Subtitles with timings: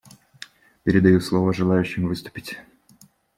[0.81, 2.57] Передаю слово желающим выступить.